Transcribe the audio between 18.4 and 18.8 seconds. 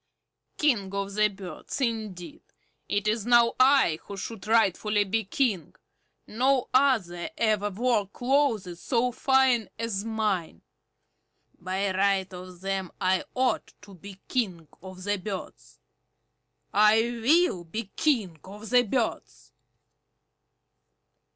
of